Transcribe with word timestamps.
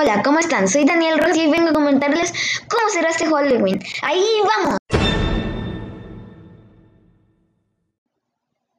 Hola, 0.00 0.22
¿cómo 0.22 0.38
están? 0.38 0.68
Soy 0.68 0.84
Daniel 0.84 1.18
Rojas 1.18 1.36
y 1.36 1.50
vengo 1.50 1.70
a 1.70 1.72
comentarles 1.72 2.32
cómo 2.68 2.88
será 2.88 3.08
este 3.10 3.26
Halloween. 3.26 3.82
¡Ahí 4.02 4.24
vamos! 4.44 4.76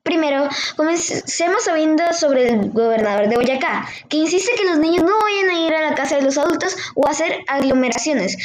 Primero, 0.01 0.47
comencemos 0.77 1.63
sabiendo 1.65 2.13
sobre 2.13 2.47
el 2.47 2.71
gobernador 2.71 3.27
de 3.27 3.35
Boyacá, 3.35 3.85
que 4.07 4.15
insiste 4.15 4.53
que 4.55 4.63
los 4.63 4.79
niños 4.79 5.03
no 5.03 5.19
vayan 5.19 5.49
a 5.49 5.59
ir 5.59 5.73
a 5.73 5.89
la 5.89 5.93
casa 5.93 6.15
de 6.15 6.21
los 6.21 6.37
adultos 6.37 6.77
o 6.95 7.05
a 7.05 7.11
hacer 7.11 7.39
aglomeraciones, 7.49 8.37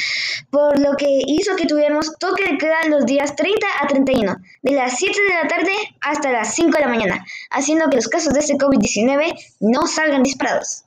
por 0.51 0.77
lo 0.77 0.97
que 0.97 1.07
hizo 1.27 1.55
que 1.55 1.67
tuviéramos 1.67 2.17
toque 2.19 2.43
de 2.43 2.57
queda 2.57 2.83
los 2.89 3.05
días 3.05 3.37
30 3.37 3.65
a 3.79 3.87
31, 3.87 4.35
de 4.63 4.71
las 4.73 4.97
7 4.97 5.17
de 5.29 5.33
la 5.33 5.47
tarde 5.47 5.71
hasta 6.01 6.29
las 6.33 6.53
5 6.53 6.71
de 6.71 6.81
la 6.81 6.89
mañana, 6.89 7.25
haciendo 7.51 7.89
que 7.89 7.95
los 7.95 8.09
casos 8.09 8.33
de 8.33 8.41
este 8.41 8.55
COVID-19 8.55 9.33
no 9.61 9.87
salgan 9.87 10.23
disparados. 10.23 10.84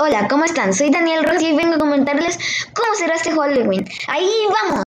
Hola, 0.00 0.28
¿cómo 0.28 0.44
están? 0.44 0.72
Soy 0.72 0.90
Daniel 0.90 1.24
Rojas 1.24 1.42
y 1.42 1.56
vengo 1.56 1.74
a 1.74 1.78
comentarles 1.78 2.38
cómo 2.72 2.94
será 2.94 3.16
este 3.16 3.32
Halloween. 3.32 3.84
¡Ahí 4.06 4.30
vamos! 4.48 4.84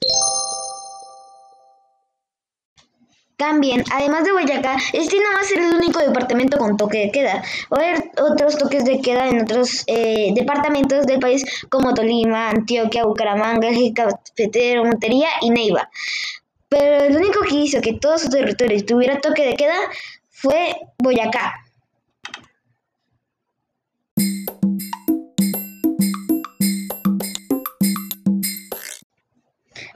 También, 3.39 3.85
además 3.91 4.25
de 4.25 4.33
Boyacá, 4.33 4.77
este 4.93 5.17
no 5.17 5.33
va 5.35 5.41
a 5.41 5.45
ser 5.45 5.61
el 5.61 5.73
único 5.73 6.01
departamento 6.01 6.59
con 6.59 6.77
toque 6.77 6.99
de 6.99 7.11
queda. 7.11 7.43
Va 7.73 7.79
a 7.79 7.81
haber 7.81 8.11
otros 8.21 8.59
toques 8.59 8.85
de 8.85 9.01
queda 9.01 9.29
en 9.29 9.41
otros 9.41 9.83
eh, 9.87 10.33
departamentos 10.35 11.07
del 11.07 11.21
país 11.21 11.43
como 11.71 11.95
Tolima, 11.95 12.51
Antioquia, 12.51 13.07
Bucaramanga, 13.07 13.71
Eje 13.71 13.95
Cafetero, 13.95 14.85
Montería 14.85 15.29
y 15.41 15.49
Neiva. 15.49 15.89
Pero 16.69 17.05
el 17.05 17.17
único 17.17 17.41
que 17.49 17.55
hizo 17.55 17.81
que 17.81 17.95
todo 17.95 18.19
su 18.19 18.29
territorio 18.29 18.85
tuviera 18.85 19.23
toque 19.23 19.47
de 19.47 19.57
queda 19.57 19.79
fue 20.29 20.77
Boyacá. 20.99 21.65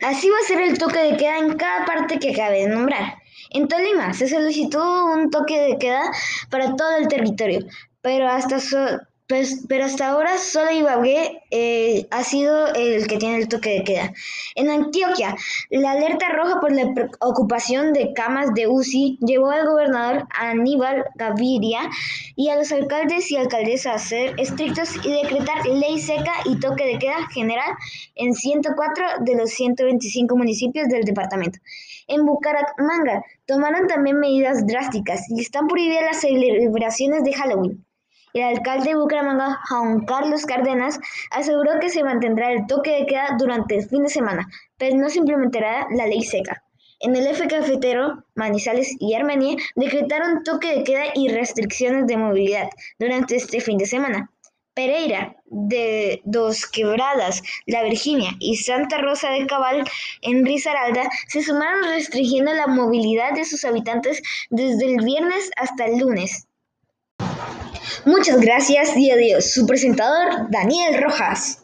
Así 0.02 0.28
va 0.28 0.36
a 0.38 0.46
ser 0.46 0.60
el 0.60 0.78
toque 0.78 0.98
de 0.98 1.16
queda 1.16 1.38
en 1.38 1.56
cada 1.56 1.84
parte 1.84 2.18
que 2.18 2.30
acabe 2.30 2.60
de 2.60 2.68
nombrar. 2.68 3.14
En 3.50 3.68
Tolima 3.68 4.12
se 4.14 4.28
solicitó 4.28 5.04
un 5.06 5.30
toque 5.30 5.60
de 5.60 5.78
queda 5.78 6.10
para 6.50 6.74
todo 6.74 6.96
el 6.96 7.06
territorio, 7.06 7.60
pero 8.00 8.28
hasta 8.28 8.58
pues, 9.32 9.64
pero 9.66 9.86
hasta 9.86 10.08
ahora 10.08 10.36
solo 10.36 10.70
Ibagué 10.72 11.40
eh, 11.50 12.06
ha 12.10 12.22
sido 12.22 12.66
el 12.74 13.06
que 13.06 13.16
tiene 13.16 13.38
el 13.38 13.48
toque 13.48 13.70
de 13.70 13.82
queda. 13.82 14.12
En 14.56 14.68
Antioquia, 14.68 15.34
la 15.70 15.92
alerta 15.92 16.28
roja 16.28 16.60
por 16.60 16.70
la 16.70 16.92
ocupación 17.18 17.94
de 17.94 18.12
camas 18.12 18.52
de 18.52 18.66
UCI 18.66 19.18
llevó 19.22 19.48
al 19.48 19.66
gobernador 19.66 20.28
Aníbal 20.38 21.06
Gaviria 21.14 21.80
y 22.36 22.50
a 22.50 22.56
los 22.56 22.70
alcaldes 22.72 23.30
y 23.30 23.38
alcaldesas 23.38 23.94
a 23.94 24.06
ser 24.06 24.38
estrictos 24.38 24.96
y 25.02 25.10
decretar 25.10 25.66
ley 25.66 25.98
seca 25.98 26.34
y 26.44 26.60
toque 26.60 26.84
de 26.84 26.98
queda 26.98 27.26
general 27.32 27.70
en 28.16 28.34
104 28.34 29.04
de 29.20 29.34
los 29.34 29.48
125 29.48 30.36
municipios 30.36 30.88
del 30.88 31.04
departamento. 31.04 31.58
En 32.06 32.26
Bucaramanga 32.26 33.24
tomaron 33.46 33.86
también 33.86 34.18
medidas 34.18 34.66
drásticas 34.66 35.22
y 35.30 35.40
están 35.40 35.68
prohibidas 35.68 36.04
las 36.04 36.20
celebraciones 36.20 37.24
de 37.24 37.32
Halloween. 37.32 37.82
El 38.34 38.42
alcalde 38.42 38.90
de 38.90 38.96
Bucaramanga, 38.96 39.60
Juan 39.68 40.06
Carlos 40.06 40.46
Cárdenas, 40.46 40.98
aseguró 41.30 41.78
que 41.80 41.90
se 41.90 42.02
mantendrá 42.02 42.50
el 42.52 42.66
toque 42.66 42.90
de 42.92 43.06
queda 43.06 43.36
durante 43.38 43.76
el 43.76 43.88
fin 43.88 44.04
de 44.04 44.08
semana, 44.08 44.48
pero 44.78 44.96
no 44.96 45.10
se 45.10 45.18
implementará 45.18 45.86
la 45.90 46.06
ley 46.06 46.22
seca. 46.22 46.62
En 47.00 47.14
el 47.14 47.26
eje 47.26 47.46
cafetero, 47.48 48.24
Manizales 48.34 48.96
y 49.00 49.14
Armenia 49.14 49.56
decretaron 49.74 50.44
toque 50.44 50.68
de 50.78 50.84
queda 50.84 51.04
y 51.14 51.28
restricciones 51.28 52.06
de 52.06 52.16
movilidad 52.16 52.70
durante 52.98 53.36
este 53.36 53.60
fin 53.60 53.76
de 53.76 53.86
semana. 53.86 54.30
Pereira, 54.72 55.36
de 55.44 56.22
Dos 56.24 56.66
Quebradas, 56.66 57.42
La 57.66 57.82
Virginia 57.82 58.30
y 58.38 58.56
Santa 58.56 58.98
Rosa 58.98 59.30
de 59.30 59.46
Cabal 59.46 59.84
en 60.22 60.46
Risaralda 60.46 61.10
se 61.28 61.42
sumaron 61.42 61.84
restringiendo 61.84 62.54
la 62.54 62.66
movilidad 62.66 63.34
de 63.34 63.44
sus 63.44 63.66
habitantes 63.66 64.22
desde 64.48 64.86
el 64.86 65.04
viernes 65.04 65.50
hasta 65.56 65.84
el 65.84 65.98
lunes. 65.98 66.46
Muchas 68.04 68.40
gracias 68.40 68.96
y 68.96 69.10
adiós. 69.10 69.52
Su 69.52 69.66
presentador, 69.66 70.50
Daniel 70.50 71.00
Rojas. 71.02 71.61